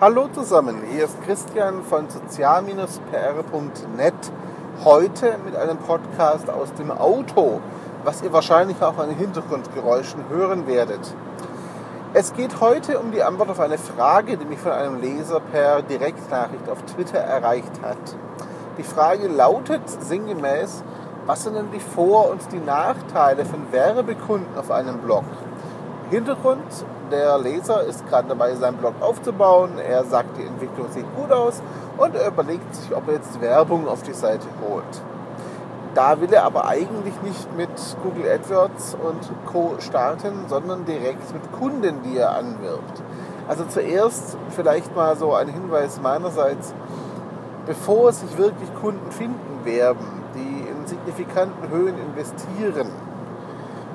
Hallo 0.00 0.26
zusammen, 0.32 0.82
hier 0.90 1.04
ist 1.04 1.22
Christian 1.22 1.84
von 1.84 2.08
sozial-pr.net. 2.08 4.14
Heute 4.84 5.36
mit 5.44 5.54
einem 5.54 5.78
Podcast 5.78 6.50
aus 6.50 6.74
dem 6.74 6.90
Auto, 6.90 7.60
was 8.02 8.20
ihr 8.22 8.32
wahrscheinlich 8.32 8.82
auch 8.82 8.98
an 8.98 9.10
Hintergrundgeräuschen 9.10 10.28
hören 10.28 10.66
werdet. 10.66 11.14
Es 12.14 12.32
geht 12.32 12.60
heute 12.60 12.98
um 12.98 13.12
die 13.12 13.22
Antwort 13.22 13.50
auf 13.50 13.60
eine 13.60 13.78
Frage, 13.78 14.36
die 14.36 14.44
mich 14.44 14.58
von 14.58 14.72
einem 14.72 15.00
Leser 15.00 15.38
per 15.38 15.82
Direktnachricht 15.82 16.68
auf 16.68 16.82
Twitter 16.82 17.18
erreicht 17.18 17.80
hat. 17.82 18.16
Die 18.78 18.84
Frage 18.84 19.28
lautet 19.28 19.88
sinngemäß, 19.88 20.82
was 21.26 21.44
sind 21.44 21.54
denn 21.54 21.70
die 21.70 21.78
Vor- 21.78 22.30
und 22.30 22.40
die 22.50 22.58
Nachteile 22.58 23.44
von 23.44 23.70
Werbekunden 23.70 24.58
auf 24.58 24.72
einem 24.72 24.98
Blog? 24.98 25.22
Hintergrund, 26.12 26.84
der 27.10 27.38
Leser 27.38 27.84
ist 27.84 28.06
gerade 28.06 28.28
dabei, 28.28 28.54
seinen 28.54 28.76
Blog 28.76 28.92
aufzubauen. 29.00 29.78
Er 29.78 30.04
sagt, 30.04 30.36
die 30.36 30.44
Entwicklung 30.44 30.90
sieht 30.90 31.06
gut 31.16 31.32
aus 31.32 31.62
und 31.96 32.14
er 32.14 32.28
überlegt 32.28 32.74
sich, 32.74 32.94
ob 32.94 33.08
er 33.08 33.14
jetzt 33.14 33.40
Werbung 33.40 33.88
auf 33.88 34.02
die 34.02 34.12
Seite 34.12 34.46
holt. 34.62 34.84
Da 35.94 36.20
will 36.20 36.30
er 36.30 36.44
aber 36.44 36.68
eigentlich 36.68 37.14
nicht 37.22 37.56
mit 37.56 37.70
Google 38.02 38.30
AdWords 38.30 38.94
und 39.02 39.30
Co. 39.46 39.76
starten, 39.78 40.44
sondern 40.48 40.84
direkt 40.84 41.32
mit 41.32 41.50
Kunden, 41.52 42.02
die 42.02 42.18
er 42.18 42.36
anwirbt. 42.36 43.02
Also 43.48 43.64
zuerst 43.64 44.36
vielleicht 44.50 44.94
mal 44.94 45.16
so 45.16 45.32
ein 45.32 45.48
Hinweis 45.48 45.98
meinerseits, 45.98 46.74
bevor 47.64 48.12
sich 48.12 48.36
wirklich 48.36 48.68
Kunden 48.82 49.10
finden 49.12 49.64
werden, 49.64 50.06
die 50.34 50.68
in 50.68 50.86
signifikanten 50.86 51.70
Höhen 51.70 51.94
investieren, 51.98 52.88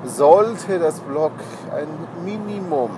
sollte 0.04 0.78
das 0.78 1.00
Blog 1.00 1.32
ein 1.74 1.88
Minimum 2.24 2.90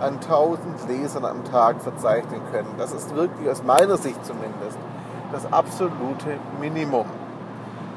an 0.00 0.14
1000 0.14 0.88
Lesern 0.88 1.24
am 1.24 1.44
Tag 1.44 1.80
verzeichnen 1.80 2.40
können. 2.52 2.74
Das 2.78 2.92
ist 2.92 3.14
wirklich 3.14 3.48
aus 3.48 3.62
meiner 3.62 3.96
Sicht 3.96 4.24
zumindest 4.24 4.78
das 5.32 5.50
absolute 5.52 6.38
Minimum. 6.60 7.06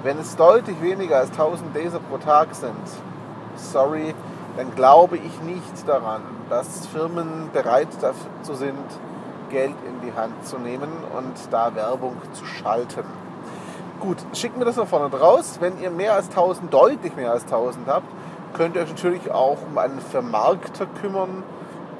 Wenn 0.03 0.17
es 0.17 0.35
deutlich 0.35 0.81
weniger 0.81 1.17
als 1.17 1.31
1000 1.31 1.73
Leser 1.73 1.99
pro 1.99 2.17
Tag 2.17 2.55
sind, 2.55 2.73
sorry, 3.55 4.15
dann 4.55 4.73
glaube 4.75 5.17
ich 5.17 5.41
nicht 5.41 5.87
daran, 5.87 6.21
dass 6.49 6.87
Firmen 6.87 7.49
bereit 7.53 7.89
dazu 8.01 8.53
sind, 8.53 8.77
Geld 9.49 9.75
in 9.85 10.07
die 10.07 10.15
Hand 10.15 10.45
zu 10.45 10.57
nehmen 10.57 10.89
und 11.17 11.33
da 11.51 11.73
Werbung 11.75 12.15
zu 12.33 12.45
schalten. 12.45 13.03
Gut, 13.99 14.17
schickt 14.33 14.57
mir 14.57 14.63
das 14.63 14.77
mal 14.77 14.85
vorne 14.85 15.13
raus. 15.13 15.57
Wenn 15.59 15.81
ihr 15.81 15.91
mehr 15.91 16.13
als 16.13 16.29
1000, 16.29 16.73
deutlich 16.73 17.17
mehr 17.17 17.31
als 17.31 17.43
1000 17.43 17.85
habt, 17.87 18.07
könnt 18.53 18.75
ihr 18.75 18.83
euch 18.83 18.89
natürlich 18.89 19.29
auch 19.29 19.57
um 19.69 19.77
einen 19.77 19.99
Vermarkter 19.99 20.85
kümmern, 21.01 21.43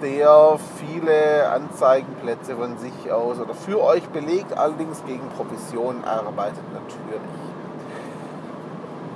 der 0.02 0.58
viele 0.78 1.50
Anzeigenplätze 1.50 2.56
von 2.56 2.78
sich 2.78 3.12
aus 3.12 3.38
oder 3.40 3.54
für 3.54 3.84
euch 3.84 4.08
belegt, 4.10 4.58
allerdings 4.58 5.04
gegen 5.06 5.28
Provision 5.36 6.06
arbeitet 6.06 6.64
natürlich. 6.74 7.22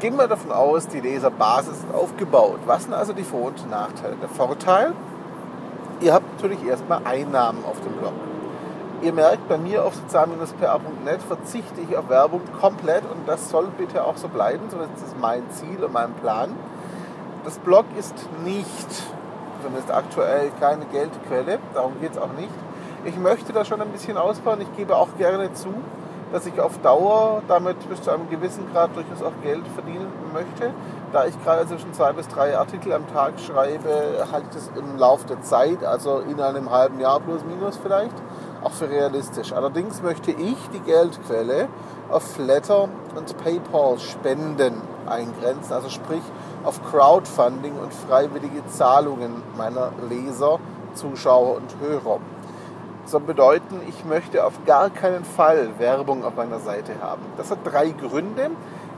Gehen 0.01 0.17
wir 0.17 0.27
davon 0.27 0.51
aus, 0.51 0.89
die 0.89 0.99
Leserbasis 0.99 1.77
ist 1.77 1.95
aufgebaut. 1.95 2.59
Was 2.65 2.83
sind 2.83 2.93
also 2.93 3.13
die 3.13 3.23
Vor- 3.23 3.47
und 3.47 3.69
Nachteile? 3.69 4.17
Der 4.21 4.27
Vorteil, 4.27 4.91
ihr 6.01 6.13
habt 6.13 6.29
natürlich 6.33 6.65
erstmal 6.65 6.99
Einnahmen 7.05 7.63
auf 7.63 7.79
dem 7.79 7.93
Blog. 7.93 8.11
Ihr 9.03 9.11
merkt, 9.11 9.49
bei 9.49 9.57
mir 9.57 9.83
auf 9.83 9.95
sozial-pa.net 9.95 11.21
verzichte 11.21 11.81
ich 11.81 11.97
auf 11.97 12.07
Werbung 12.07 12.39
komplett 12.61 13.03
und 13.03 13.27
das 13.27 13.49
soll 13.49 13.67
bitte 13.77 14.05
auch 14.05 14.15
so 14.15 14.29
bleiben. 14.29 14.69
So 14.69 14.77
ist 14.77 14.91
das 14.95 15.13
mein 15.19 15.43
Ziel 15.51 15.83
und 15.83 15.91
mein 15.91 16.13
Plan. 16.13 16.55
Das 17.43 17.59
Blog 17.59 17.83
ist 17.99 18.15
nicht, 18.45 19.03
zumindest 19.61 19.91
aktuell, 19.91 20.51
keine 20.57 20.85
Geldquelle. 20.85 21.59
Darum 21.73 21.99
geht 21.99 22.13
es 22.13 22.17
auch 22.17 22.31
nicht. 22.37 22.53
Ich 23.03 23.17
möchte 23.17 23.51
das 23.51 23.67
schon 23.67 23.81
ein 23.81 23.89
bisschen 23.89 24.15
ausbauen. 24.15 24.61
Ich 24.61 24.73
gebe 24.77 24.95
auch 24.95 25.09
gerne 25.17 25.51
zu, 25.51 25.73
dass 26.31 26.45
ich 26.45 26.57
auf 26.61 26.77
Dauer 26.77 27.41
damit 27.49 27.77
bis 27.89 28.01
zu 28.01 28.11
einem 28.11 28.29
gewissen 28.29 28.71
Grad 28.71 28.95
durchaus 28.95 29.21
auch 29.21 29.33
Geld 29.43 29.67
verdienen 29.75 30.07
möchte. 30.31 30.73
Da 31.11 31.25
ich 31.25 31.43
gerade 31.43 31.67
zwischen 31.67 31.93
zwei 31.93 32.13
bis 32.13 32.29
drei 32.29 32.57
Artikel 32.57 32.93
am 32.93 33.05
Tag 33.11 33.33
schreibe, 33.45 34.25
halte 34.31 34.47
ich 34.49 34.55
das 34.55 34.71
im 34.77 34.97
Laufe 34.97 35.27
der 35.27 35.41
Zeit, 35.41 35.83
also 35.83 36.19
in 36.19 36.39
einem 36.39 36.71
halben 36.71 37.01
Jahr 37.01 37.19
plus 37.19 37.43
minus 37.43 37.75
vielleicht, 37.75 38.15
auch 38.63 38.71
für 38.71 38.89
realistisch. 38.89 39.53
Allerdings 39.53 40.01
möchte 40.01 40.31
ich 40.31 40.57
die 40.73 40.79
Geldquelle 40.79 41.67
auf 42.09 42.23
Flatter 42.23 42.89
und 43.15 43.37
PayPal 43.43 43.99
Spenden 43.99 44.81
eingrenzen, 45.05 45.73
also 45.73 45.89
sprich 45.89 46.21
auf 46.63 46.81
Crowdfunding 46.89 47.77
und 47.77 47.93
freiwillige 47.93 48.65
Zahlungen 48.67 49.43
meiner 49.57 49.91
Leser, 50.09 50.59
Zuschauer 50.93 51.57
und 51.57 51.75
Hörer. 51.81 52.19
Soll 53.05 53.21
bedeuten, 53.21 53.81
ich 53.87 54.05
möchte 54.05 54.45
auf 54.45 54.53
gar 54.65 54.89
keinen 54.89 55.25
Fall 55.25 55.71
Werbung 55.77 56.23
auf 56.23 56.35
meiner 56.35 56.59
Seite 56.59 56.93
haben. 57.01 57.21
Das 57.35 57.51
hat 57.51 57.59
drei 57.65 57.89
Gründe, 57.89 58.51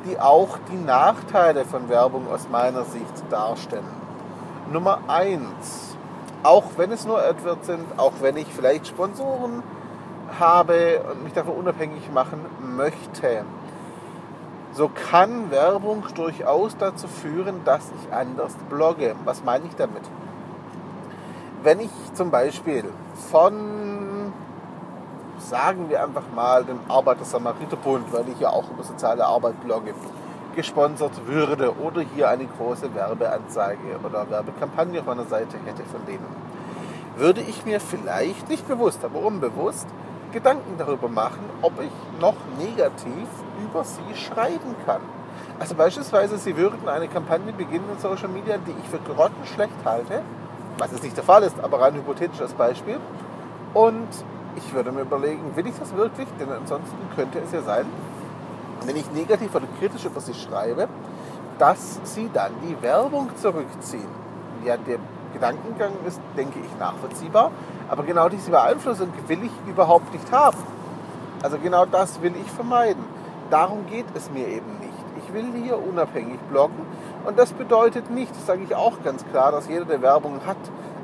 die 0.05 0.19
auch 0.19 0.59
die 0.71 0.77
Nachteile 0.77 1.65
von 1.65 1.89
Werbung 1.89 2.27
aus 2.31 2.47
meiner 2.51 2.83
Sicht 2.83 3.23
darstellen. 3.31 4.05
Nummer 4.71 4.99
eins, 5.07 5.94
auch 6.45 6.65
wenn 6.77 6.91
es 6.91 7.05
nur 7.05 7.19
AdWords 7.19 7.65
sind, 7.65 7.85
auch 7.97 8.13
wenn 8.21 8.37
ich 8.37 8.47
vielleicht 8.47 8.87
Sponsoren 8.87 9.63
habe 10.39 11.01
und 11.11 11.23
mich 11.23 11.33
davon 11.33 11.55
unabhängig 11.55 12.11
machen 12.11 12.39
möchte, 12.75 13.45
so 14.73 14.89
kann 14.89 15.49
Werbung 15.49 16.03
durchaus 16.13 16.77
dazu 16.77 17.07
führen, 17.07 17.61
dass 17.65 17.91
ich 17.99 18.13
anders 18.13 18.53
blogge. 18.69 19.15
Was 19.23 19.43
meine 19.43 19.65
ich 19.65 19.75
damit? 19.75 20.03
Wenn 21.63 21.79
ich 21.79 21.89
zum 22.13 22.29
Beispiel 22.29 22.83
von, 23.31 24.33
sagen 25.39 25.89
wir 25.89 26.03
einfach 26.03 26.29
mal, 26.35 26.63
dem 26.63 26.79
Arbeiter-Samariter-Bund, 26.87 28.13
weil 28.13 28.29
ich 28.29 28.39
ja 28.39 28.49
auch 28.49 28.69
über 28.69 28.83
soziale 28.83 29.25
Arbeit 29.25 29.59
blogge, 29.63 29.95
gesponsert 30.55 31.27
würde 31.27 31.77
oder 31.79 32.01
hier 32.01 32.29
eine 32.29 32.45
große 32.45 32.93
Werbeanzeige 32.95 33.99
oder 34.03 34.29
Werbekampagne 34.29 34.99
auf 35.01 35.05
meiner 35.05 35.25
Seite 35.25 35.57
hätte 35.65 35.83
von 35.83 36.05
denen, 36.05 36.25
würde 37.17 37.41
ich 37.41 37.65
mir 37.65 37.79
vielleicht 37.79 38.49
nicht 38.49 38.67
bewusst, 38.67 39.03
aber 39.03 39.19
unbewusst 39.19 39.87
Gedanken 40.31 40.77
darüber 40.77 41.07
machen, 41.07 41.49
ob 41.61 41.73
ich 41.81 41.91
noch 42.19 42.35
negativ 42.57 43.27
über 43.63 43.83
sie 43.83 44.15
schreiben 44.15 44.75
kann. 44.85 45.01
Also 45.59 45.75
beispielsweise, 45.75 46.37
Sie 46.37 46.57
würden 46.57 46.87
eine 46.89 47.07
Kampagne 47.07 47.53
beginnen 47.53 47.85
in 47.93 47.99
Social 47.99 48.27
Media, 48.27 48.57
die 48.57 48.71
ich 48.71 48.89
für 48.89 48.99
grottenschlecht 48.99 49.85
halte, 49.85 50.21
was 50.77 50.91
jetzt 50.91 51.03
nicht 51.03 51.15
der 51.15 51.23
Fall 51.23 51.43
ist, 51.43 51.55
aber 51.61 51.79
rein 51.79 51.93
hypothetisch 51.93 52.41
als 52.41 52.53
Beispiel. 52.53 52.99
Und 53.73 54.09
ich 54.57 54.73
würde 54.73 54.91
mir 54.91 55.01
überlegen, 55.01 55.55
will 55.55 55.67
ich 55.67 55.79
das 55.79 55.95
wirklich? 55.95 56.27
Denn 56.39 56.51
ansonsten 56.51 56.97
könnte 57.15 57.39
es 57.39 57.53
ja 57.53 57.61
sein, 57.61 57.85
wenn 58.85 58.95
ich 58.95 59.11
negativ 59.11 59.53
oder 59.55 59.67
kritisch 59.79 60.05
über 60.05 60.19
sie 60.19 60.33
schreibe, 60.33 60.87
dass 61.57 61.99
sie 62.03 62.29
dann 62.33 62.51
die 62.63 62.81
Werbung 62.81 63.29
zurückziehen. 63.37 64.09
Ja, 64.65 64.77
der 64.77 64.97
Gedankengang 65.33 65.91
ist, 66.07 66.19
denke 66.35 66.59
ich, 66.59 66.79
nachvollziehbar. 66.79 67.51
Aber 67.89 68.03
genau 68.03 68.29
diese 68.29 68.51
Beeinflussung 68.51 69.09
will 69.27 69.43
ich 69.43 69.51
überhaupt 69.69 70.11
nicht 70.11 70.31
haben. 70.31 70.57
Also 71.43 71.57
genau 71.57 71.85
das 71.85 72.21
will 72.21 72.33
ich 72.35 72.49
vermeiden. 72.51 73.03
Darum 73.49 73.85
geht 73.87 74.05
es 74.15 74.31
mir 74.31 74.47
eben 74.47 74.79
nicht. 74.79 74.91
Ich 75.17 75.33
will 75.33 75.45
hier 75.63 75.77
unabhängig 75.77 76.39
bloggen 76.49 76.85
und 77.25 77.37
das 77.37 77.51
bedeutet 77.53 78.09
nicht, 78.09 78.31
das 78.31 78.45
sage 78.45 78.63
ich 78.63 78.75
auch 78.75 79.01
ganz 79.03 79.25
klar, 79.31 79.51
dass 79.51 79.67
jeder, 79.67 79.85
der 79.85 80.01
Werbung 80.01 80.39
hat, 80.45 80.57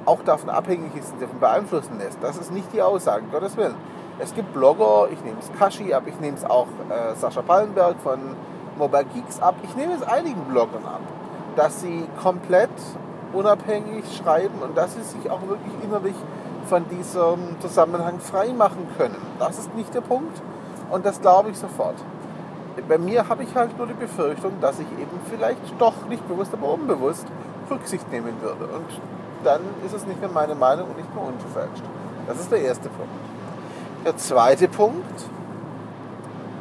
auch 0.05 0.23
davon 0.23 0.49
abhängig 0.49 0.95
ist 0.95 1.13
und 1.13 1.21
davon 1.21 1.39
beeinflussen 1.39 1.97
lässt. 1.99 2.17
Das 2.21 2.37
ist 2.37 2.51
nicht 2.51 2.73
die 2.73 2.81
Aussage, 2.81 3.23
Gottes 3.31 3.57
Willen. 3.57 3.75
Es 4.19 4.33
gibt 4.35 4.53
Blogger, 4.53 5.07
ich 5.11 5.23
nehme 5.23 5.37
es 5.39 5.51
Kashi 5.57 5.93
ab, 5.93 6.03
ich 6.05 6.19
nehme 6.19 6.37
es 6.37 6.45
auch 6.45 6.67
äh, 6.89 7.15
Sascha 7.15 7.41
Pallenberg 7.41 7.95
von 8.03 8.19
Mobile 8.77 9.05
Geeks 9.13 9.41
ab, 9.41 9.55
ich 9.63 9.75
nehme 9.75 9.93
es 9.93 10.03
einigen 10.03 10.41
Bloggern 10.45 10.85
ab, 10.85 11.01
dass 11.55 11.81
sie 11.81 12.05
komplett 12.21 12.69
unabhängig 13.33 14.05
schreiben 14.15 14.59
und 14.61 14.77
dass 14.77 14.93
sie 14.93 15.01
sich 15.01 15.29
auch 15.29 15.41
wirklich 15.47 15.73
innerlich 15.83 16.15
von 16.65 16.87
diesem 16.89 17.59
Zusammenhang 17.59 18.19
frei 18.19 18.53
machen 18.53 18.87
können. 18.97 19.17
Das 19.39 19.57
ist 19.57 19.73
nicht 19.75 19.93
der 19.93 20.01
Punkt 20.01 20.41
und 20.91 21.05
das 21.05 21.21
glaube 21.21 21.49
ich 21.49 21.57
sofort. 21.57 21.95
Bei 22.87 22.97
mir 22.97 23.27
habe 23.27 23.43
ich 23.43 23.53
halt 23.55 23.77
nur 23.77 23.87
die 23.87 23.93
Befürchtung, 23.93 24.53
dass 24.61 24.79
ich 24.79 24.87
eben 24.93 25.19
vielleicht 25.29 25.59
doch 25.79 26.05
nicht 26.07 26.25
bewusst, 26.27 26.53
aber 26.53 26.73
unbewusst 26.73 27.25
Rücksicht 27.69 28.09
nehmen 28.11 28.33
würde. 28.41 28.65
Und 28.65 28.85
dann 29.43 29.61
ist 29.85 29.93
es 29.93 30.05
nicht 30.05 30.19
mehr 30.19 30.29
meine 30.29 30.55
Meinung 30.55 30.89
und 30.89 30.97
nicht 30.97 31.13
mehr 31.13 31.23
unverfälscht. 31.23 31.83
Das 32.27 32.39
ist 32.39 32.51
der 32.51 32.61
erste 32.61 32.89
Punkt. 32.89 33.11
Der 34.03 34.17
zweite 34.17 34.67
Punkt, 34.67 35.29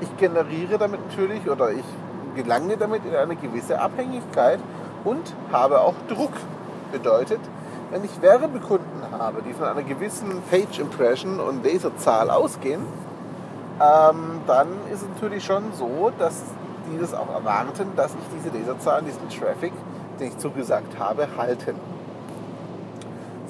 ich 0.02 0.14
generiere 0.18 0.76
damit 0.76 1.00
natürlich 1.08 1.48
oder 1.48 1.70
ich 1.70 1.84
gelange 2.36 2.76
damit 2.76 3.06
in 3.06 3.16
eine 3.16 3.34
gewisse 3.34 3.80
Abhängigkeit 3.80 4.58
und 5.04 5.34
habe 5.50 5.80
auch 5.80 5.94
Druck. 6.06 6.34
Bedeutet, 6.92 7.40
wenn 7.90 8.04
ich 8.04 8.20
Werbekunden 8.20 9.02
habe, 9.18 9.40
die 9.40 9.54
von 9.54 9.68
einer 9.68 9.82
gewissen 9.82 10.42
Page 10.50 10.80
Impression 10.80 11.40
und 11.40 11.64
Leserzahl 11.64 12.28
ausgehen, 12.28 12.82
ähm, 13.80 14.40
dann 14.46 14.68
ist 14.92 15.00
es 15.00 15.08
natürlich 15.14 15.42
schon 15.42 15.72
so, 15.72 16.12
dass 16.18 16.42
die 16.92 16.98
das 16.98 17.14
auch 17.14 17.32
erwarten, 17.32 17.92
dass 17.96 18.12
ich 18.12 18.38
diese 18.38 18.54
Leserzahlen, 18.54 19.06
diesen 19.06 19.26
Traffic, 19.30 19.72
den 20.18 20.28
ich 20.28 20.36
zugesagt 20.36 20.98
habe, 20.98 21.26
halten. 21.38 21.76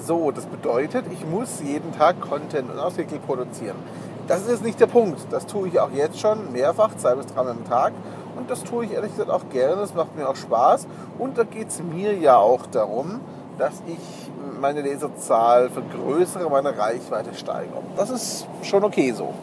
So, 0.03 0.31
das 0.31 0.47
bedeutet, 0.47 1.05
ich 1.11 1.25
muss 1.25 1.61
jeden 1.63 1.91
Tag 1.93 2.19
Content 2.21 2.71
und 2.71 2.79
Artikel 2.79 3.19
produzieren. 3.19 3.75
Das 4.27 4.41
ist 4.41 4.49
jetzt 4.49 4.63
nicht 4.63 4.79
der 4.79 4.87
Punkt. 4.87 5.19
Das 5.29 5.45
tue 5.45 5.67
ich 5.67 5.79
auch 5.79 5.91
jetzt 5.91 6.19
schon 6.19 6.51
mehrfach, 6.51 6.95
zwei 6.97 7.15
bis 7.15 7.27
dreimal 7.27 7.51
am 7.51 7.65
Tag. 7.67 7.93
Und 8.35 8.49
das 8.49 8.63
tue 8.63 8.85
ich 8.85 8.93
ehrlich 8.93 9.11
gesagt 9.11 9.29
auch 9.29 9.49
gerne. 9.51 9.75
Das 9.75 9.93
macht 9.93 10.15
mir 10.17 10.27
auch 10.27 10.35
Spaß. 10.35 10.87
Und 11.19 11.37
da 11.37 11.43
geht 11.43 11.67
es 11.67 11.83
mir 11.83 12.15
ja 12.17 12.37
auch 12.37 12.65
darum, 12.65 13.19
dass 13.59 13.83
ich 13.85 13.99
meine 14.59 14.81
Leserzahl 14.81 15.69
vergrößere, 15.69 16.49
meine 16.49 16.77
Reichweite 16.77 17.35
steigere. 17.35 17.81
Das 17.95 18.09
ist 18.09 18.47
schon 18.63 18.83
okay 18.83 19.11
so. 19.11 19.33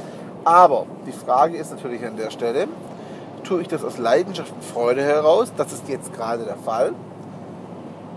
Aber 0.44 0.87
die 1.06 1.12
Frage 1.12 1.56
ist 1.56 1.70
natürlich 1.70 2.04
an 2.04 2.16
der 2.16 2.31
Stelle, 2.31 2.66
tue 3.44 3.61
ich 3.61 3.69
das 3.69 3.84
aus 3.84 3.99
Leidenschaft 3.99 4.52
und 4.52 4.64
Freude 4.64 5.02
heraus? 5.02 5.52
Das 5.56 5.72
ist 5.72 5.88
jetzt 5.88 6.12
gerade 6.14 6.44
der 6.44 6.56
Fall. 6.56 6.94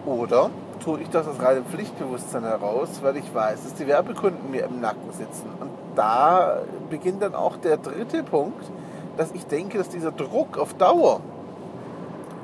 Oder 0.06 0.50
tue 0.84 1.02
ich 1.02 1.10
das 1.10 1.28
aus 1.28 1.42
reinem 1.42 1.66
Pflichtbewusstsein 1.66 2.44
heraus, 2.44 2.90
weil 3.02 3.18
ich 3.18 3.34
weiß, 3.34 3.64
dass 3.64 3.74
die 3.76 3.88
Werbekunden 3.88 4.52
mir 4.52 4.66
im 4.66 4.80
Nacken 4.82 5.12
sitzen. 5.12 5.48
Und 5.60 5.70
da 5.96 6.60
beginnt 6.90 7.22
dann 7.22 7.36
auch 7.36 7.58
der 7.58 7.78
dritte 7.78 8.24
Punkt, 8.24 8.64
dass 9.18 9.32
ich 9.34 9.46
denke, 9.46 9.78
dass 9.78 9.90
dieser 9.90 10.12
Druck 10.12 10.58
auf 10.58 10.74
Dauer 10.74 11.22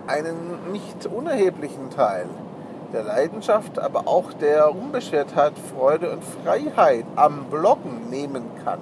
einen 0.08 0.72
nicht 0.72 1.06
unerheblichen 1.06 1.90
Teil 1.90 2.28
der 2.94 3.04
Leidenschaft, 3.04 3.80
aber 3.80 4.08
auch 4.08 4.32
der 4.34 4.72
Unbeschwertheit, 4.74 5.54
Freude 5.76 6.12
und 6.12 6.24
Freiheit 6.24 7.06
am 7.16 7.46
Bloggen 7.46 8.10
nehmen 8.10 8.44
kann. 8.64 8.80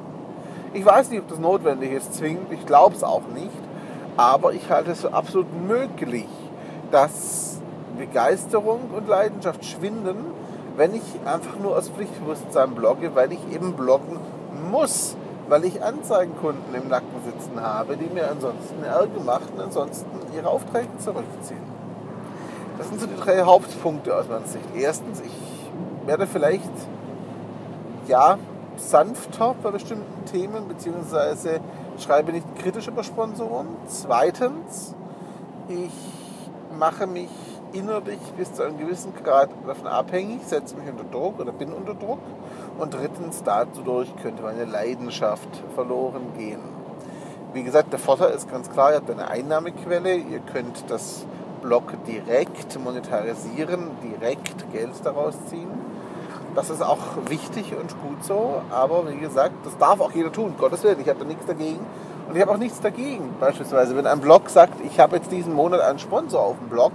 Ich 0.74 0.86
weiß 0.86 1.10
nicht, 1.10 1.22
ob 1.22 1.30
das 1.30 1.40
notwendig 1.40 1.92
ist, 1.92 2.14
zwingend, 2.14 2.52
ich 2.52 2.66
glaube 2.66 2.96
es 2.96 3.04
auch 3.04 3.28
nicht, 3.34 3.50
aber 4.18 4.54
ich 4.54 4.70
halte 4.70 4.92
es 4.92 5.02
für 5.02 5.14
absolut 5.14 5.48
möglich, 5.68 6.28
dass 6.92 7.55
Begeisterung 7.96 8.90
und 8.96 9.08
Leidenschaft 9.08 9.66
schwinden, 9.66 10.18
wenn 10.78 10.94
ich 10.94 11.04
einfach 11.26 11.58
nur 11.60 11.78
aus 11.78 11.90
Pflichtbewusstsein 11.90 12.76
blogge, 12.76 13.16
weil 13.16 13.32
ich 13.32 13.40
eben 13.54 13.74
bloggen 13.74 14.20
muss, 14.72 15.16
weil 15.48 15.64
ich 15.66 15.84
Anzeigenkunden 15.84 16.74
im 16.76 16.90
Nacken 16.90 17.08
sitzen 17.24 17.62
habe, 17.62 17.98
die 17.98 18.14
mir 18.14 18.30
ansonsten 18.30 18.84
Ärger 18.84 19.22
machen, 19.24 19.60
ansonsten 19.60 20.10
ihre 20.36 20.50
Aufträge 20.50 20.98
zurückziehen. 20.98 21.76
Das 22.78 22.90
sind 22.90 23.00
so 23.00 23.08
die 23.08 23.16
drei 23.16 23.42
Hauptpunkte 23.42 24.16
aus 24.16 24.28
meiner 24.28 24.46
Sicht. 24.46 24.66
Erstens, 24.76 25.22
ich 25.22 25.68
werde 26.06 26.28
vielleicht 26.28 26.72
ja 28.08 28.38
sanfter 28.76 29.56
bei 29.64 29.72
bestimmten 29.72 30.26
Themen, 30.26 30.68
beziehungsweise 30.68 31.62
schreibe 32.00 32.34
nicht 32.34 32.46
kritisch 32.58 32.88
über 32.88 33.04
Sponsoren. 33.04 33.68
Zweitens, 33.88 34.94
ich 35.70 35.94
mache 36.78 37.08
mich 37.08 37.30
innerlich 37.76 38.20
bis 38.38 38.54
zu 38.54 38.64
einem 38.64 38.78
gewissen 38.78 39.14
Grad 39.22 39.50
davon 39.68 39.88
abhängig, 39.88 40.42
setze 40.46 40.76
mich 40.76 40.90
unter 40.90 41.04
Druck 41.04 41.40
oder 41.40 41.52
bin 41.52 41.74
unter 41.74 41.94
Druck. 41.94 42.20
Und 42.80 42.94
drittens, 42.94 43.44
dadurch 43.44 44.10
könnte 44.22 44.44
meine 44.44 44.66
Leidenschaft 44.66 45.50
verloren 45.76 46.34
gehen. 46.38 46.62
Wie 47.54 47.64
gesagt, 47.64 47.92
der 47.92 48.00
Vorteil 48.00 48.32
ist 48.32 48.50
ganz 48.50 48.70
klar, 48.70 48.92
ihr 48.92 48.98
habt 48.98 49.10
eine 49.10 49.30
Einnahmequelle, 49.30 50.16
ihr 50.16 50.40
könnt 50.40 50.90
das 50.90 51.26
Blog 51.62 51.94
direkt 52.06 52.78
monetarisieren, 52.80 53.92
direkt 54.04 54.72
Geld 54.72 54.94
daraus 55.04 55.36
ziehen. 55.50 55.70
Das 56.54 56.70
ist 56.70 56.82
auch 56.82 57.00
wichtig 57.28 57.74
und 57.76 57.90
gut 58.02 58.24
so, 58.24 58.62
aber 58.72 59.10
wie 59.10 59.18
gesagt, 59.18 59.54
das 59.66 59.78
darf 59.78 60.00
auch 60.00 60.12
jeder 60.12 60.32
tun, 60.32 60.56
Gottes 60.58 60.84
Willen, 60.84 61.00
ich 61.02 61.10
habe 61.10 61.20
da 61.20 61.26
nichts 61.26 61.46
dagegen. 61.46 61.80
Und 62.28 62.36
ich 62.36 62.42
habe 62.42 62.52
auch 62.52 62.58
nichts 62.58 62.82
dagegen, 62.82 63.36
beispielsweise, 63.40 63.96
wenn 63.96 64.08
ein 64.08 64.20
Blog 64.20 64.50
sagt, 64.50 64.80
ich 64.84 65.00
habe 65.00 65.18
jetzt 65.18 65.32
diesen 65.32 65.54
Monat 65.54 65.82
einen 65.82 66.00
Sponsor 66.00 66.42
auf 66.42 66.58
dem 66.58 66.70
Blog, 66.70 66.92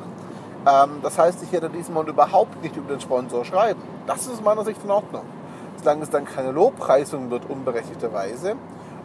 das 1.02 1.18
heißt, 1.18 1.42
ich 1.42 1.60
diesen 1.70 1.94
Monat 1.94 2.10
überhaupt 2.10 2.62
nicht 2.62 2.76
über 2.76 2.94
den 2.94 3.00
Sponsor 3.00 3.44
schreiben. 3.44 3.80
Das 4.06 4.22
ist 4.22 4.32
aus 4.32 4.42
meiner 4.42 4.64
Sicht 4.64 4.82
in 4.84 4.90
Ordnung. 4.90 5.22
Solange 5.76 6.02
es 6.02 6.10
dann 6.10 6.26
keine 6.26 6.52
Lobpreisung 6.52 7.30
wird, 7.30 7.48
unberechtigterweise, 7.48 8.56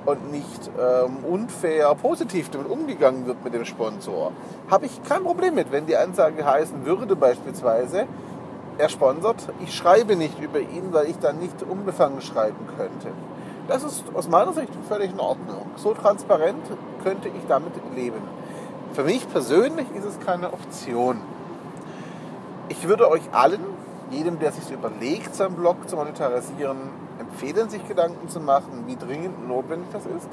und 0.06 0.32
nicht 0.32 0.70
ähm, 0.80 1.26
unfair 1.26 1.96
positiv 1.96 2.50
damit 2.50 2.70
umgegangen 2.70 3.26
wird 3.26 3.44
mit 3.44 3.54
dem 3.54 3.66
Sponsor, 3.66 4.32
habe 4.70 4.86
ich 4.86 5.04
kein 5.04 5.24
Problem 5.24 5.56
mit. 5.56 5.72
Wenn 5.72 5.88
die 5.88 5.98
Ansage 5.98 6.46
heißen 6.46 6.86
würde 6.86 7.16
beispielsweise, 7.16 8.06
er 8.78 8.90
sponsert, 8.90 9.38
ich 9.64 9.74
schreibe 9.74 10.16
nicht 10.16 10.40
über 10.40 10.60
ihn, 10.60 10.90
weil 10.92 11.10
ich 11.10 11.18
dann 11.20 11.40
nicht 11.40 11.64
unbefangen 11.64 12.22
schreiben 12.22 12.68
könnte. 12.78 13.08
Das 13.68 13.84
ist 13.84 14.04
aus 14.14 14.28
meiner 14.28 14.54
Sicht 14.54 14.70
völlig 14.88 15.12
in 15.12 15.20
Ordnung. 15.20 15.66
So 15.76 15.94
transparent 15.94 16.64
könnte 17.04 17.30
ich 17.30 17.48
damit 17.48 17.74
leben. 17.96 18.22
Für 18.94 19.04
mich 19.04 19.28
persönlich 19.30 19.88
ist 19.96 20.06
es 20.06 20.20
keine 20.20 20.54
Option. 20.54 21.20
Ich 22.68 22.88
würde 22.88 23.10
euch 23.12 23.22
allen, 23.32 23.62
jedem, 24.10 24.40
der 24.40 24.52
sich 24.52 24.72
überlegt, 24.72 25.36
seinen 25.36 25.56
Blog 25.56 25.88
zu 25.88 25.96
monetarisieren, 25.96 26.78
empfehlen, 27.20 27.70
sich 27.70 27.88
Gedanken 27.88 28.28
zu 28.28 28.40
machen, 28.40 28.86
wie 28.88 28.96
dringend 28.96 29.48
notwendig 29.48 29.88
das 29.94 30.06
ist. 30.08 30.30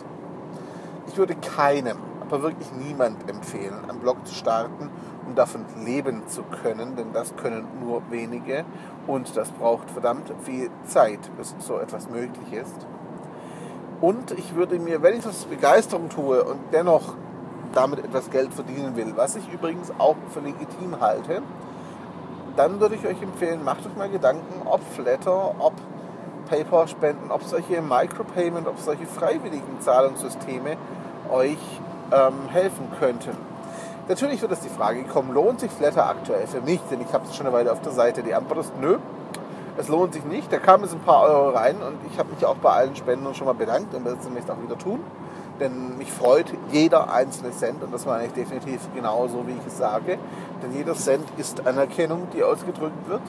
Ich 1.09 1.19
würde 1.19 1.35
keinem, 1.35 1.99
aber 2.23 2.43
wirklich 2.43 2.73
niemand 2.73 3.29
empfehlen, 3.29 3.85
einen 3.87 3.99
Blog 3.99 4.27
zu 4.27 4.35
starten, 4.35 4.89
um 5.27 5.35
davon 5.35 5.67
leben 5.85 6.27
zu 6.27 6.43
können, 6.63 6.97
denn 6.97 7.13
das 7.13 7.37
können 7.37 7.67
nur 7.85 8.03
wenige 8.09 8.65
und 9.07 9.37
das 9.37 9.51
braucht 9.51 9.91
verdammt 9.91 10.33
viel 10.43 10.71
Zeit, 10.87 11.21
bis 11.37 11.55
so 11.59 11.79
etwas 11.79 12.09
möglich 12.09 12.53
ist. 12.53 12.87
Und 14.01 14.31
ich 14.33 14.55
würde 14.55 14.79
mir, 14.79 15.03
wenn 15.03 15.19
ich 15.19 15.25
das 15.25 15.45
Begeisterung 15.45 16.09
tue 16.09 16.43
und 16.43 16.59
dennoch 16.73 17.15
damit 17.75 17.99
etwas 17.99 18.31
Geld 18.31 18.55
verdienen 18.55 18.97
will, 18.97 19.13
was 19.17 19.37
ich 19.37 19.53
übrigens 19.53 19.93
auch 19.99 20.17
für 20.31 20.41
legitim 20.41 20.99
halte, 20.99 21.43
dann 22.57 22.81
würde 22.81 22.95
ich 22.95 23.07
euch 23.07 23.21
empfehlen, 23.23 23.65
macht 23.65 23.87
euch 23.87 23.97
mal 23.97 24.09
Gedanken, 24.09 24.67
ob 24.67 24.81
Flatter, 24.95 25.55
ob 25.59 25.73
PayPal-Spenden, 26.49 27.31
ob 27.31 27.43
solche 27.45 27.81
Micropayment, 27.81 28.67
ob 28.67 28.79
solche 28.79 29.07
freiwilligen 29.07 29.81
Zahlungssysteme 29.81 30.77
euch 31.31 31.59
ähm, 32.13 32.49
helfen 32.51 32.89
könnten. 32.99 33.37
Natürlich 34.09 34.43
wird 34.43 34.53
es 34.53 34.61
die 34.61 34.69
Frage 34.69 35.05
kommen, 35.05 35.33
lohnt 35.33 35.61
sich 35.61 35.71
Flatter 35.71 36.07
aktuell 36.07 36.47
für 36.47 36.61
mich? 36.61 36.81
Denn 36.91 37.01
ich 37.01 37.13
habe 37.13 37.25
es 37.27 37.37
schon 37.37 37.47
eine 37.47 37.55
Weile 37.55 37.73
auf 37.73 37.81
der 37.81 37.93
Seite. 37.93 38.23
Die 38.23 38.35
Antwort 38.35 38.59
ist 38.59 38.73
nö, 38.81 38.99
es 39.79 39.89
lohnt 39.89 40.13
sich 40.13 40.25
nicht. 40.25 40.53
Da 40.53 40.59
kamen 40.59 40.85
es 40.85 40.93
ein 40.93 41.01
paar 41.01 41.23
Euro 41.23 41.51
rein 41.51 41.77
und 41.77 41.99
ich 42.11 42.19
habe 42.19 42.31
mich 42.33 42.45
auch 42.45 42.57
bei 42.57 42.71
allen 42.71 42.97
Spendern 42.97 43.35
schon 43.35 43.47
mal 43.47 43.55
bedankt 43.55 43.95
und 43.95 44.05
werde 44.05 44.19
es 44.19 44.25
demnächst 44.25 44.51
auch 44.51 44.61
wieder 44.63 44.77
tun. 44.77 45.01
Denn 45.61 45.99
mich 45.99 46.13
freut 46.13 46.47
jeder 46.71 47.13
einzelne 47.13 47.53
Cent 47.53 47.83
und 47.83 47.93
das 47.93 48.07
meine 48.07 48.27
ich 48.27 48.33
definitiv 48.33 48.81
genauso, 48.95 49.47
wie 49.47 49.53
ich 49.53 49.67
es 49.67 49.79
sage. 49.79 50.19
Denn 50.63 50.73
jeder 50.73 50.95
Cent 50.95 51.25
ist 51.37 51.67
Anerkennung, 51.67 52.29
die 52.35 52.43
ausgedrückt 52.43 53.09
wird. 53.09 53.23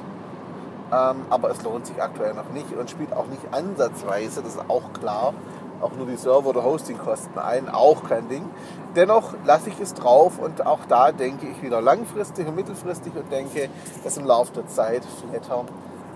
Ähm, 0.91 1.25
aber 1.29 1.49
es 1.49 1.63
lohnt 1.63 1.85
sich 1.85 2.01
aktuell 2.01 2.33
noch 2.33 2.49
nicht 2.49 2.71
und 2.73 2.89
spielt 2.89 3.13
auch 3.13 3.27
nicht 3.27 3.41
ansatzweise, 3.51 4.41
das 4.41 4.55
ist 4.55 4.69
auch 4.69 4.93
klar, 4.93 5.33
auch 5.81 5.91
nur 5.97 6.05
die 6.05 6.15
Server- 6.15 6.49
oder 6.49 6.63
Hostingkosten 6.63 7.37
ein, 7.39 7.67
auch 7.67 8.07
kein 8.07 8.29
Ding. 8.29 8.49
Dennoch 8.95 9.33
lasse 9.43 9.69
ich 9.69 9.79
es 9.79 9.93
drauf 9.93 10.39
und 10.39 10.65
auch 10.65 10.79
da 10.87 11.11
denke 11.11 11.47
ich 11.47 11.61
wieder 11.63 11.81
langfristig 11.81 12.47
und 12.47 12.55
mittelfristig 12.55 13.13
und 13.15 13.31
denke, 13.31 13.69
dass 14.03 14.17
im 14.17 14.25
Laufe 14.25 14.53
der 14.53 14.67
Zeit 14.67 15.03
Flatter 15.03 15.65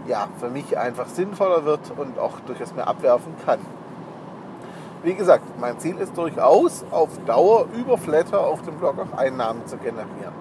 ja, 0.08 0.28
für 0.40 0.50
mich 0.50 0.78
einfach 0.78 1.08
sinnvoller 1.08 1.66
wird 1.66 1.92
und 1.98 2.18
auch 2.18 2.40
durchaus 2.46 2.74
mehr 2.74 2.88
abwerfen 2.88 3.34
kann. 3.46 3.60
Wie 5.04 5.14
gesagt, 5.14 5.44
mein 5.60 5.80
Ziel 5.80 5.98
ist 5.98 6.18
durchaus 6.18 6.84
auf 6.92 7.10
Dauer 7.26 7.68
über 7.76 7.98
Flatter 7.98 8.40
auf 8.40 8.64
dem 8.64 8.76
Blog 8.76 8.96
auch 9.00 9.18
Einnahmen 9.18 9.66
zu 9.68 9.78
generieren. 9.78 10.34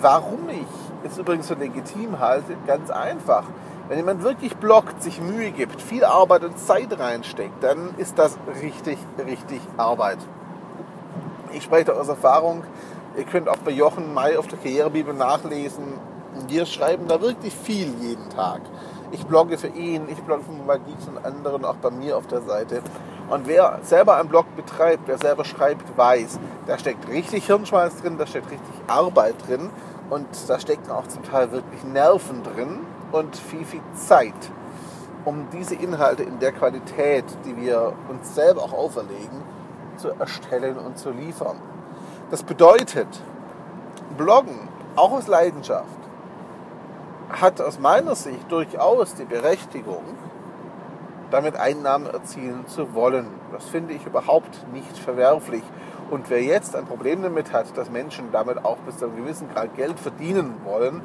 Warum 0.00 0.48
ich 0.48 0.66
es 1.04 1.18
übrigens 1.18 1.46
so 1.46 1.54
legitim 1.54 2.18
halte, 2.18 2.56
ganz 2.66 2.90
einfach. 2.90 3.44
Wenn 3.88 3.98
jemand 3.98 4.22
wirklich 4.24 4.56
blockt, 4.56 5.02
sich 5.02 5.20
Mühe 5.20 5.50
gibt, 5.52 5.80
viel 5.80 6.04
Arbeit 6.04 6.44
und 6.44 6.58
Zeit 6.58 6.98
reinsteckt, 6.98 7.62
dann 7.62 7.94
ist 7.96 8.18
das 8.18 8.36
richtig, 8.60 8.98
richtig 9.24 9.60
Arbeit. 9.76 10.18
Ich 11.52 11.62
spreche 11.62 11.94
aus 11.94 12.08
Erfahrung. 12.08 12.64
Ihr 13.16 13.24
könnt 13.24 13.48
auch 13.48 13.58
bei 13.58 13.70
Jochen 13.70 14.14
May 14.14 14.36
auf 14.36 14.48
der 14.48 14.58
Karrierebibel 14.58 15.14
nachlesen. 15.14 15.84
Wir 16.48 16.66
schreiben 16.66 17.06
da 17.06 17.20
wirklich 17.20 17.54
viel 17.54 17.92
jeden 18.00 18.30
Tag. 18.30 18.62
Ich 19.10 19.26
blogge 19.26 19.58
für 19.58 19.68
ihn, 19.68 20.08
ich 20.08 20.22
blogge 20.22 20.44
für 20.44 20.52
Magix 20.52 21.06
und 21.06 21.22
anderen, 21.24 21.64
auch 21.64 21.76
bei 21.76 21.90
mir 21.90 22.16
auf 22.16 22.26
der 22.26 22.40
Seite. 22.40 22.82
Und 23.32 23.46
wer 23.46 23.78
selber 23.80 24.18
einen 24.18 24.28
Blog 24.28 24.44
betreibt, 24.56 25.04
wer 25.06 25.16
selber 25.16 25.46
schreibt, 25.46 25.96
weiß, 25.96 26.38
da 26.66 26.78
steckt 26.78 27.08
richtig 27.08 27.46
Hirnschmalz 27.46 28.02
drin, 28.02 28.18
da 28.18 28.26
steckt 28.26 28.50
richtig 28.50 28.74
Arbeit 28.88 29.36
drin 29.48 29.70
und 30.10 30.26
da 30.48 30.60
stecken 30.60 30.90
auch 30.90 31.06
zum 31.06 31.22
Teil 31.22 31.50
wirklich 31.50 31.82
Nerven 31.82 32.42
drin 32.42 32.80
und 33.10 33.34
viel, 33.34 33.64
viel 33.64 33.80
Zeit, 33.94 34.34
um 35.24 35.46
diese 35.50 35.74
Inhalte 35.74 36.24
in 36.24 36.40
der 36.40 36.52
Qualität, 36.52 37.24
die 37.46 37.56
wir 37.56 37.94
uns 38.10 38.34
selber 38.34 38.64
auch 38.64 38.74
auferlegen, 38.74 39.40
zu 39.96 40.10
erstellen 40.10 40.76
und 40.76 40.98
zu 40.98 41.10
liefern. 41.10 41.56
Das 42.30 42.42
bedeutet, 42.42 43.08
Bloggen, 44.18 44.68
auch 44.94 45.12
aus 45.12 45.26
Leidenschaft, 45.26 45.86
hat 47.30 47.62
aus 47.62 47.78
meiner 47.78 48.14
Sicht 48.14 48.52
durchaus 48.52 49.14
die 49.14 49.24
Berechtigung, 49.24 50.04
damit 51.32 51.56
Einnahmen 51.56 52.06
erzielen 52.06 52.66
zu 52.66 52.94
wollen. 52.94 53.26
Das 53.52 53.64
finde 53.64 53.94
ich 53.94 54.06
überhaupt 54.06 54.66
nicht 54.72 54.96
verwerflich. 54.98 55.62
Und 56.10 56.28
wer 56.28 56.42
jetzt 56.42 56.76
ein 56.76 56.84
Problem 56.84 57.22
damit 57.22 57.52
hat, 57.52 57.76
dass 57.76 57.90
Menschen 57.90 58.30
damit 58.32 58.64
auch 58.64 58.76
bis 58.78 58.98
zu 58.98 59.06
einem 59.06 59.16
gewissen 59.16 59.48
Grad 59.48 59.74
Geld 59.74 59.98
verdienen 59.98 60.56
wollen, 60.64 61.00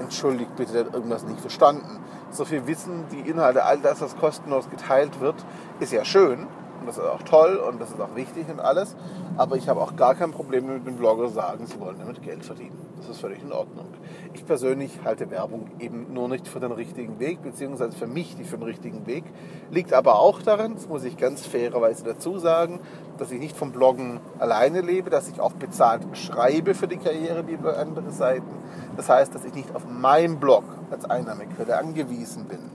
entschuldigt 0.00 0.54
bitte, 0.56 0.72
der 0.72 0.84
hat 0.84 0.94
irgendwas 0.94 1.24
nicht 1.24 1.40
verstanden. 1.40 1.98
so 2.30 2.44
viel 2.44 2.66
Wissen, 2.66 3.06
die 3.10 3.28
Inhalte, 3.28 3.64
all 3.64 3.78
das, 3.78 4.00
was 4.00 4.16
kostenlos 4.16 4.70
geteilt 4.70 5.20
wird, 5.20 5.34
ist 5.80 5.92
ja 5.92 6.04
schön. 6.04 6.46
Und 6.80 6.86
das 6.86 6.98
ist 6.98 7.04
auch 7.04 7.22
toll 7.22 7.56
und 7.56 7.80
das 7.80 7.90
ist 7.90 8.00
auch 8.00 8.14
wichtig 8.16 8.46
und 8.50 8.60
alles. 8.60 8.96
Aber 9.36 9.56
ich 9.56 9.68
habe 9.68 9.80
auch 9.80 9.96
gar 9.96 10.14
kein 10.14 10.30
Problem 10.30 10.66
mit 10.66 10.86
den 10.86 10.96
Blogger 10.96 11.28
sagen, 11.28 11.66
sie 11.66 11.78
wollen 11.78 11.98
damit 11.98 12.22
Geld 12.22 12.44
verdienen. 12.44 12.78
Das 12.98 13.08
ist 13.08 13.20
völlig 13.20 13.42
in 13.42 13.52
Ordnung. 13.52 13.86
Ich 14.34 14.46
persönlich 14.46 15.00
halte 15.04 15.30
Werbung 15.30 15.70
eben 15.78 16.12
nur 16.12 16.28
nicht 16.28 16.48
für 16.48 16.60
den 16.60 16.72
richtigen 16.72 17.18
Weg, 17.18 17.42
beziehungsweise 17.42 17.96
für 17.96 18.06
mich 18.06 18.36
nicht 18.36 18.48
für 18.48 18.56
den 18.56 18.66
richtigen 18.66 19.06
Weg. 19.06 19.24
Liegt 19.70 19.92
aber 19.92 20.18
auch 20.18 20.42
daran, 20.42 20.74
das 20.74 20.88
muss 20.88 21.04
ich 21.04 21.16
ganz 21.16 21.46
fairerweise 21.46 22.04
dazu 22.04 22.38
sagen, 22.38 22.80
dass 23.18 23.30
ich 23.30 23.38
nicht 23.38 23.56
vom 23.56 23.72
Bloggen 23.72 24.20
alleine 24.38 24.80
lebe, 24.80 25.10
dass 25.10 25.28
ich 25.28 25.40
auch 25.40 25.52
bezahlt 25.52 26.02
schreibe 26.16 26.74
für 26.74 26.88
die 26.88 26.96
Karriere 26.96 27.46
wie 27.46 27.56
bei 27.56 27.74
anderen 27.74 28.10
Seiten. 28.10 28.50
Das 28.96 29.08
heißt, 29.08 29.34
dass 29.34 29.44
ich 29.44 29.54
nicht 29.54 29.74
auf 29.74 29.86
meinem 29.86 30.38
Blog 30.38 30.64
als 30.90 31.04
Einnahmequelle 31.04 31.78
angewiesen 31.78 32.46
bin. 32.46 32.70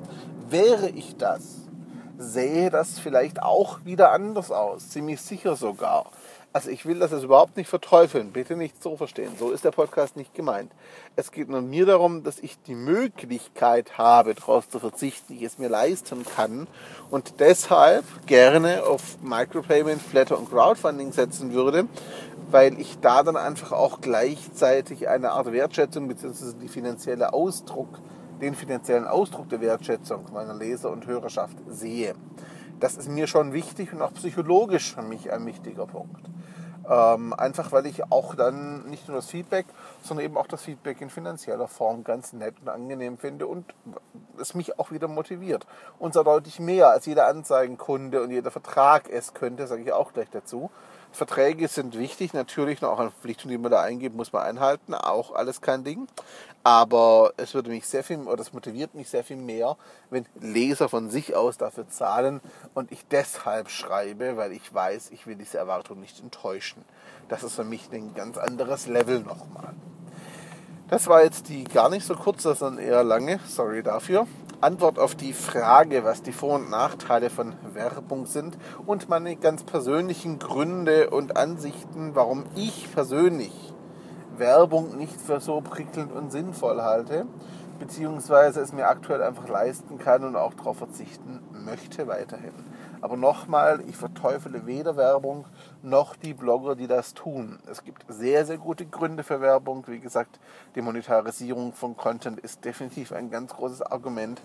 Wäre 0.50 0.90
ich 0.90 1.18
das, 1.18 1.65
sähe 2.18 2.70
das 2.70 3.00
vielleicht 3.00 3.42
auch 3.42 3.86
wieder 3.86 4.12
anders 4.12 4.52
aus, 4.52 4.90
ziemlich 4.90 5.22
sicher 5.22 5.56
sogar. 5.56 6.06
Also 6.56 6.70
ich 6.70 6.86
will 6.86 7.00
das 7.00 7.12
jetzt 7.12 7.24
überhaupt 7.24 7.58
nicht 7.58 7.68
verteufeln, 7.68 8.32
bitte 8.32 8.56
nicht 8.56 8.82
so 8.82 8.96
verstehen. 8.96 9.34
So 9.38 9.52
ist 9.52 9.66
der 9.66 9.72
Podcast 9.72 10.16
nicht 10.16 10.34
gemeint. 10.34 10.72
Es 11.18 11.34
geht 11.34 11.50
nur 11.50 11.62
mir 11.62 11.86
darum, 11.86 12.24
dass 12.24 12.40
ich 12.40 12.58
die 12.62 12.76
Möglichkeit 12.76 13.98
habe, 13.98 14.36
daraus 14.36 14.70
zu 14.70 14.80
verzichten, 14.80 15.34
ich 15.34 15.42
es 15.42 15.58
mir 15.58 15.68
leisten 15.68 16.24
kann 16.24 16.68
und 17.12 17.42
deshalb 17.42 18.06
gerne 18.26 18.86
auf 18.86 19.18
Micropayment, 19.22 20.02
Flatter 20.02 20.38
und 20.38 20.50
Crowdfunding 20.50 21.12
setzen 21.12 21.52
würde, 21.52 21.90
weil 22.52 22.80
ich 22.80 23.00
da 23.02 23.24
dann 23.24 23.36
einfach 23.36 23.74
auch 23.74 24.00
gleichzeitig 24.00 25.10
eine 25.10 25.32
Art 25.32 25.52
Wertschätzung 25.52 26.08
bzw. 26.08 26.54
die 26.62 26.70
finanzielle 26.70 27.34
Ausdruck 27.34 28.00
den 28.46 28.54
finanziellen 28.54 29.08
Ausdruck 29.08 29.50
der 29.50 29.60
Wertschätzung 29.60 30.26
meiner 30.32 30.54
Leser 30.54 30.92
und 30.92 31.08
Hörerschaft 31.08 31.58
sehe. 31.68 32.14
Das 32.80 32.96
ist 32.96 33.10
mir 33.10 33.26
schon 33.26 33.54
wichtig 33.54 33.92
und 33.92 34.04
auch 34.04 34.14
psychologisch 34.14 34.94
für 34.94 35.02
mich 35.02 35.32
ein 35.32 35.46
wichtiger 35.48 35.88
Punkt. 35.88 36.30
Ähm, 36.88 37.34
einfach 37.34 37.72
weil 37.72 37.88
ich 37.88 38.12
auch 38.12 38.36
dann 38.36 38.88
nicht 38.88 39.08
nur 39.08 39.18
das 39.18 39.26
Feedback, 39.26 39.66
sondern 40.04 40.26
eben 40.28 40.38
auch 40.38 40.46
das 40.46 40.62
Feedback 40.62 41.02
in 41.02 41.10
finanzieller 41.10 41.68
Form 41.68 42.04
ganz 42.04 42.34
nett 42.34 42.54
und 42.62 42.70
angenehm 42.70 43.18
finde 43.18 43.48
und 43.48 43.74
es 44.40 44.54
mich 44.54 44.78
auch 44.78 44.92
wieder 44.92 45.08
motiviert. 45.08 45.66
Und 45.98 46.14
zwar 46.14 46.24
deutlich 46.24 46.60
mehr 46.60 46.90
als 46.90 47.08
jeder 47.08 47.26
Anzeigenkunde 47.26 48.22
und 48.22 48.30
jeder 48.30 48.52
Vertrag 48.52 49.10
es 49.10 49.34
könnte, 49.34 49.66
sage 49.66 49.82
ich 49.82 49.92
auch 49.92 50.14
gleich 50.14 50.30
dazu. 50.30 50.70
Verträge 51.16 51.68
sind 51.68 51.98
wichtig, 51.98 52.34
natürlich 52.34 52.82
noch 52.82 53.00
eine 53.00 53.10
Verpflichtung, 53.10 53.50
die 53.50 53.58
man 53.58 53.72
da 53.72 53.82
eingibt, 53.82 54.16
muss 54.16 54.34
man 54.34 54.44
einhalten, 54.44 54.94
auch 54.94 55.34
alles 55.34 55.62
kein 55.62 55.84
Ding. 55.84 56.08
Aber 56.64 57.34
es 57.38 57.54
würde 57.54 57.70
mich 57.70 57.88
sehr 57.88 58.04
viel, 58.04 58.20
oder 58.20 58.42
es 58.42 58.54
motiviert 58.54 58.96
mich 58.96 59.10
sehr 59.10 59.24
viel 59.24 59.38
mehr, 59.38 59.78
wenn 60.10 60.26
Leser 60.40 60.90
von 60.90 61.10
sich 61.10 61.36
aus 61.36 61.58
dafür 61.58 61.88
zahlen 61.90 62.42
und 62.74 62.92
ich 62.92 63.06
deshalb 63.08 63.70
schreibe, 63.70 64.38
weil 64.38 64.52
ich 64.52 64.74
weiß, 64.74 65.12
ich 65.12 65.28
will 65.28 65.36
diese 65.36 65.58
Erwartung 65.58 66.00
nicht 66.00 66.20
enttäuschen. 66.20 66.84
Das 67.30 67.44
ist 67.44 67.56
für 67.56 67.64
mich 67.64 67.90
ein 67.92 68.14
ganz 68.14 68.38
anderes 68.38 68.88
Level 68.88 69.20
nochmal. 69.20 69.74
Das 70.88 71.08
war 71.08 71.24
jetzt 71.24 71.50
die 71.50 71.64
gar 71.64 71.90
nicht 71.90 72.06
so 72.06 72.16
kurze, 72.16 72.54
sondern 72.54 72.84
eher 72.84 73.04
lange, 73.04 73.40
sorry 73.48 73.82
dafür. 73.82 74.28
Antwort 74.66 74.98
auf 74.98 75.14
die 75.14 75.34
Frage, 75.34 76.04
was 76.04 76.24
die 76.24 76.32
Vor- 76.32 76.56
und 76.56 76.72
Nachteile 76.72 77.30
von 77.30 77.54
Werbung 77.76 78.26
sind 78.26 78.58
und 78.88 79.10
meine 79.10 79.36
ganz 79.36 79.64
persönlichen 79.64 80.40
Gründe 80.40 81.12
und 81.12 81.38
Ansichten, 81.38 82.16
warum 82.16 82.46
ich 82.56 82.92
persönlich 82.92 83.52
Werbung 84.38 84.98
nicht 84.98 85.22
für 85.22 85.40
so 85.40 85.62
prickelnd 85.62 86.12
und 86.12 86.32
sinnvoll 86.32 86.82
halte, 86.82 87.28
beziehungsweise 87.80 88.62
es 88.62 88.74
mir 88.74 88.88
aktuell 88.88 89.22
einfach 89.22 89.48
leisten 89.48 89.98
kann 89.98 90.24
und 90.24 90.36
auch 90.36 90.54
darauf 90.54 90.78
verzichten 90.78 91.42
möchte 91.52 92.08
weiterhin. 92.08 92.54
Aber 93.02 93.18
nochmal, 93.18 93.84
ich 93.88 93.98
verteufele 93.98 94.66
weder 94.66 94.98
Werbung 94.98 95.46
noch 95.84 96.16
die 96.16 96.34
Blogger, 96.34 96.76
die 96.76 96.88
das 96.88 97.14
tun. 97.14 97.60
Es 97.70 97.84
gibt 97.84 98.06
sehr, 98.08 98.46
sehr 98.46 98.58
gute 98.58 98.86
Gründe 98.86 99.24
für 99.24 99.42
Werbung. 99.42 99.84
Wie 99.88 100.00
gesagt, 100.00 100.40
die 100.76 100.82
Monetarisierung 100.82 101.74
von 101.74 101.96
Content 101.98 102.40
ist 102.40 102.66
definitiv 102.66 103.12
ein 103.12 103.30
ganz 103.30 103.54
großes 103.54 103.82
Argument. 103.82 104.42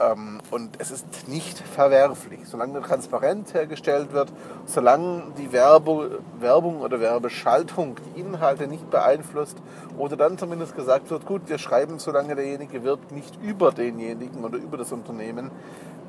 Ähm, 0.00 0.40
und 0.50 0.76
es 0.78 0.90
ist 0.90 1.28
nicht 1.28 1.58
verwerflich. 1.58 2.40
Solange 2.44 2.76
eine 2.76 2.86
Transparenz 2.86 3.52
hergestellt 3.52 4.12
wird, 4.12 4.32
solange 4.64 5.32
die 5.36 5.52
Werbung 5.52 6.80
oder 6.80 7.00
Werbeschaltung 7.00 7.96
die 8.14 8.20
Inhalte 8.20 8.68
nicht 8.68 8.90
beeinflusst 8.90 9.56
oder 9.96 10.16
dann 10.16 10.38
zumindest 10.38 10.76
gesagt 10.76 11.10
wird, 11.10 11.26
gut, 11.26 11.42
wir 11.46 11.58
schreiben, 11.58 11.98
solange 11.98 12.36
derjenige 12.36 12.84
wirbt, 12.84 13.10
nicht 13.10 13.36
über 13.42 13.72
denjenigen 13.72 14.44
oder 14.44 14.58
über 14.58 14.76
das 14.76 14.92
Unternehmen, 14.92 15.50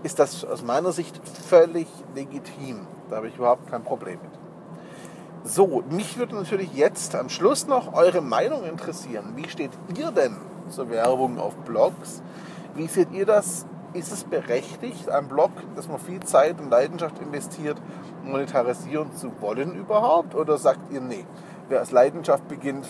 ist 0.04 0.20
das 0.20 0.46
aus 0.46 0.64
meiner 0.64 0.92
Sicht 0.92 1.20
völlig 1.48 1.88
legitim. 2.16 2.88
Da 3.10 3.18
habe 3.18 3.28
ich 3.28 3.38
überhaupt 3.38 3.70
kein 3.70 3.84
Problem 3.84 4.20
mit. 4.22 5.50
So, 5.50 5.84
mich 5.90 6.18
würde 6.18 6.36
natürlich 6.36 6.74
jetzt 6.74 7.16
am 7.16 7.30
Schluss 7.30 7.66
noch 7.66 7.94
eure 7.94 8.22
Meinung 8.22 8.66
interessieren. 8.66 9.34
Wie 9.36 9.50
steht 9.50 9.72
ihr 9.98 10.12
denn 10.12 10.38
zur 10.70 10.90
Werbung 10.90 11.40
auf 11.40 11.56
Blogs? 11.66 12.22
Wie 12.76 12.88
seht 12.88 13.12
ihr 13.12 13.26
das? 13.26 13.66
Ist 13.94 14.12
es 14.12 14.24
berechtigt, 14.24 15.10
ein 15.10 15.28
Blog, 15.28 15.52
dass 15.76 15.88
man 15.88 16.00
viel 16.00 16.20
Zeit 16.22 16.60
und 16.60 16.70
Leidenschaft 16.70 17.20
investiert, 17.20 17.78
monetarisieren 18.24 19.16
zu 19.16 19.32
wollen 19.42 19.74
überhaupt? 19.74 20.36
Oder 20.36 20.58
sagt 20.60 20.92
ihr, 20.92 21.02
nee, 21.02 21.26
wer 21.70 21.80
als 21.80 21.92
Leidenschaft 21.92 22.48
beginnt, 22.48 22.86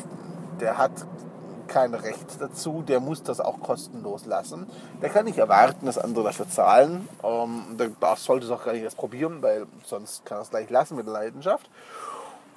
der 0.60 0.78
hat 0.78 0.92
kein 1.70 1.94
Recht 1.94 2.42
dazu, 2.42 2.84
der 2.86 3.00
muss 3.00 3.24
das 3.24 3.40
auch 3.40 3.62
kostenlos 3.62 4.26
lassen. 4.26 4.68
Der 5.02 5.10
kann 5.10 5.26
nicht 5.26 5.38
erwarten, 5.38 5.86
dass 5.86 5.98
andere 5.98 6.26
dafür 6.26 6.50
zahlen. 6.50 7.08
Ähm, 7.24 7.78
der 7.78 7.92
sollte 8.18 8.48
es 8.48 8.52
auch 8.52 8.66
gar 8.66 8.74
nicht 8.74 8.84
erst 8.84 8.98
probieren, 8.98 9.42
weil 9.42 9.68
sonst 9.86 10.26
kann 10.26 10.40
er 10.40 10.42
es 10.42 10.50
gleich 10.50 10.70
lassen 10.70 10.98
mit 10.98 11.06
der 11.06 11.14
Leidenschaft. 11.14 11.70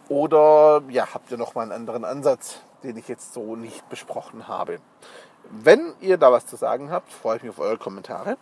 Oder 0.08 0.82
ja, 0.88 1.06
habt 1.14 1.30
ihr 1.30 1.38
noch 1.38 1.54
mal 1.54 1.62
einen 1.62 1.72
anderen 1.72 2.04
Ansatz, 2.04 2.58
den 2.82 2.96
ich 2.96 3.06
jetzt 3.06 3.34
so 3.34 3.54
nicht 3.54 3.88
besprochen 3.88 4.48
habe? 4.48 4.78
Wenn 5.50 5.92
ihr 6.00 6.16
da 6.16 6.32
was 6.32 6.46
zu 6.46 6.56
sagen 6.56 6.90
habt, 6.90 7.12
freue 7.12 7.36
ich 7.36 7.42
mich 7.42 7.50
auf 7.50 7.58
eure 7.58 7.78
Kommentare. 7.78 8.36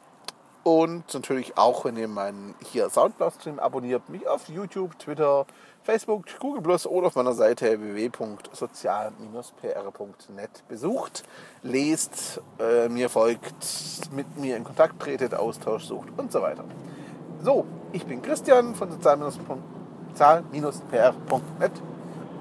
Und 0.62 1.14
natürlich 1.14 1.56
auch, 1.56 1.86
wenn 1.86 1.96
ihr 1.96 2.06
meinen 2.06 2.54
hier 2.70 2.90
Soundcloud-Stream 2.90 3.58
abonniert, 3.58 4.10
mich 4.10 4.28
auf 4.28 4.50
YouTube, 4.50 4.98
Twitter, 4.98 5.46
Facebook, 5.82 6.26
Google 6.38 6.62
Plus 6.62 6.86
oder 6.86 7.06
auf 7.06 7.14
meiner 7.14 7.32
Seite 7.32 7.80
www.sozial-pr.net 7.80 10.68
besucht, 10.68 11.22
lest, 11.62 12.42
äh, 12.58 12.90
mir 12.90 13.08
folgt, 13.08 14.10
mit 14.12 14.36
mir 14.36 14.58
in 14.58 14.64
Kontakt 14.64 15.00
tretet, 15.00 15.34
Austausch 15.34 15.84
sucht 15.84 16.10
und 16.18 16.30
so 16.30 16.42
weiter. 16.42 16.64
So, 17.42 17.64
ich 17.92 18.04
bin 18.04 18.20
Christian 18.20 18.74
von 18.74 18.92
sozial-pr.net 18.92 21.72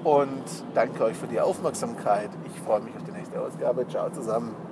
und 0.04 0.44
danke 0.74 1.04
euch 1.04 1.16
für 1.16 1.26
die 1.26 1.40
Aufmerksamkeit. 1.40 2.28
Ich 2.44 2.60
freue 2.60 2.80
mich 2.80 2.94
auf 2.94 3.04
die 3.04 3.09
nächste 3.30 3.40
Ausgabe. 3.40 3.86
Ciao 3.86 4.10
zusammen. 4.10 4.69